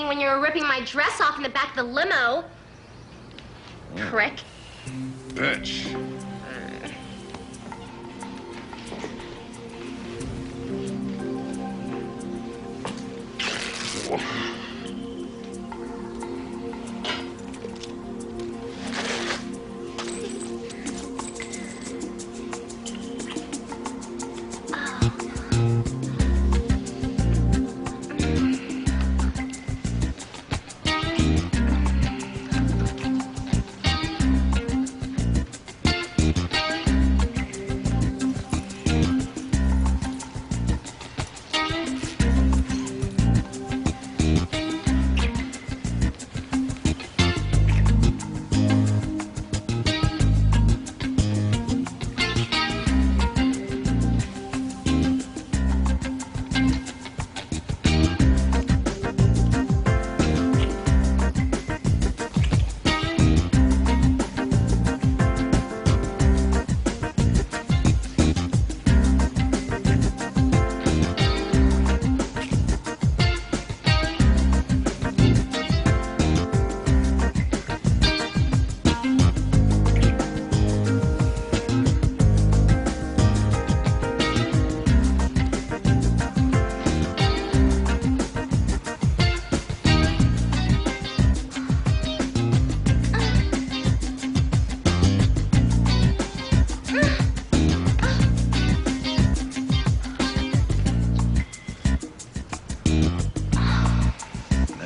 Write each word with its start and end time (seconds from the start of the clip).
when 0.00 0.18
you 0.18 0.28
were 0.28 0.40
ripping 0.40 0.66
my 0.66 0.80
dress 0.80 1.20
off 1.20 1.36
in 1.36 1.42
the 1.42 1.48
back 1.50 1.70
of 1.70 1.76
the 1.76 1.82
limo. 1.82 2.44
Mm. 3.94 4.10
Prick. 4.10 4.40
Bitch. 5.34 5.94
Uh. 5.94 6.88
Now 14.10 14.71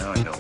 I 0.07 0.23
know 0.23 0.36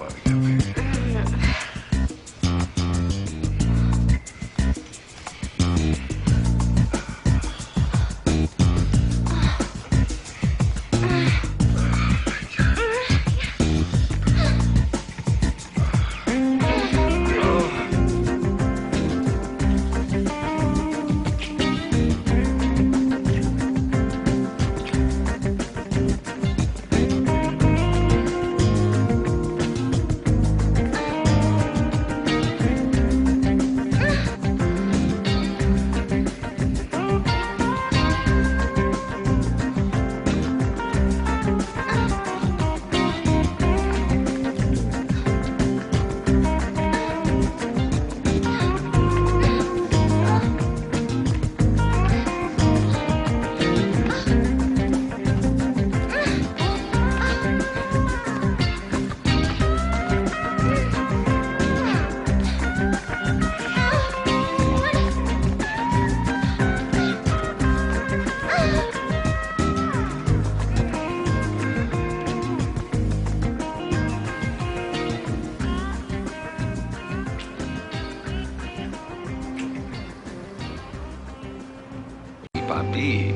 Papi. 82.66 83.30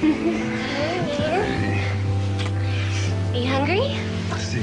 Are 3.34 3.36
you 3.36 3.48
hungry? 3.48 3.80
Sí. 4.38 4.62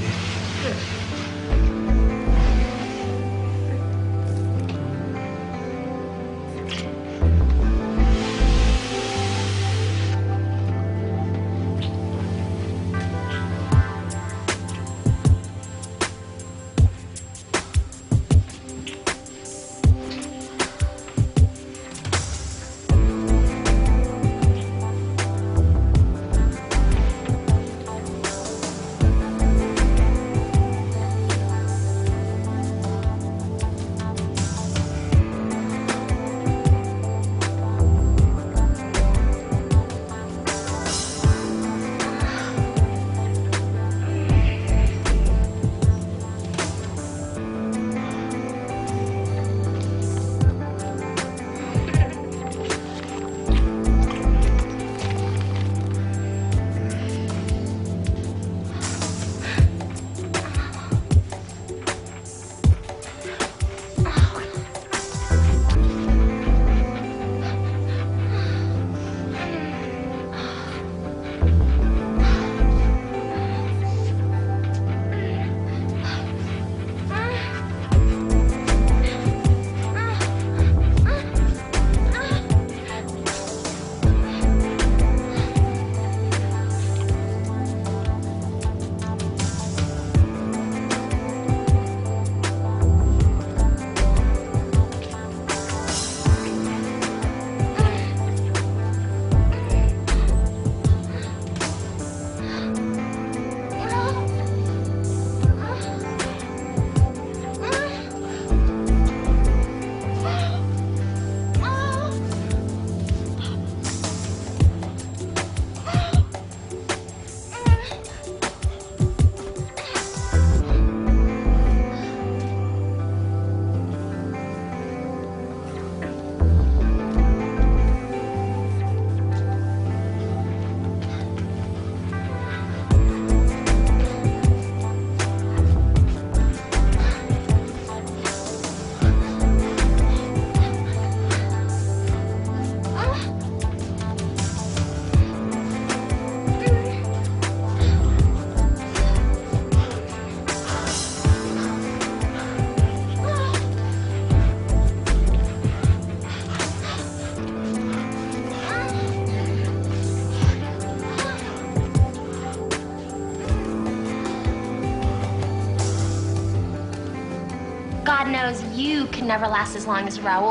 Knows 168.51 168.63
you 168.77 169.05
can 169.07 169.27
never 169.27 169.47
last 169.47 169.77
as 169.77 169.87
long 169.87 170.09
as 170.09 170.19
Raul. 170.19 170.41